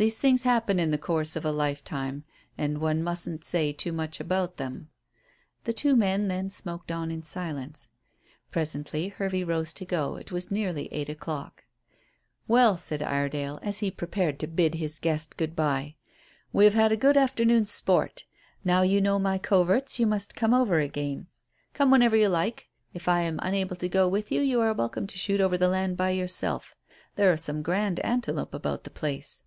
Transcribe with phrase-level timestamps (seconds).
[0.00, 2.22] These things happen in the course of a lifetime,
[2.56, 4.90] and one mustn't say too much about them."
[5.64, 7.88] The two men then smoked on in silence.
[8.52, 10.14] Presently Hervey rose to go.
[10.14, 11.64] It was nearly eight o'clock.
[12.46, 15.96] "Well," said Iredale, as he prepared to bid his guest good bye,
[16.52, 18.24] "we have had a good afternoon's sport.
[18.64, 21.26] Now you know my coverts you must come over again.
[21.74, 22.68] Come whenever you like.
[22.94, 25.66] If I am unable to go with you, you are welcome to shoot over the
[25.66, 26.76] land by yourself.
[27.16, 29.42] There are some grand antelope about the place."